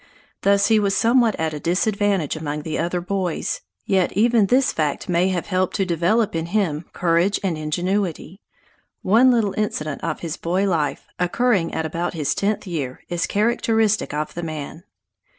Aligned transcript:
Thus 0.41 0.65
he 0.69 0.79
was 0.79 0.97
somewhat 0.97 1.35
at 1.35 1.53
a 1.53 1.59
disadvantage 1.59 2.35
among 2.35 2.63
the 2.63 2.79
other 2.79 3.01
boys; 3.01 3.61
yet 3.85 4.11
even 4.13 4.47
this 4.47 4.73
fact 4.73 5.07
may 5.07 5.27
have 5.29 5.45
helped 5.45 5.75
to 5.75 5.85
develop 5.85 6.35
in 6.35 6.47
him 6.47 6.85
courage 6.91 7.39
and 7.43 7.55
ingenuity. 7.55 8.41
One 9.03 9.29
little 9.29 9.53
incident 9.55 10.03
of 10.03 10.21
his 10.21 10.37
boy 10.37 10.67
life, 10.67 11.05
occurring 11.19 11.71
at 11.75 11.85
about 11.85 12.15
his 12.15 12.33
tenth 12.33 12.65
year, 12.65 13.03
is 13.09 13.27
characteristic 13.27 14.11
of 14.11 14.33
the 14.33 14.41
man. 14.41 14.85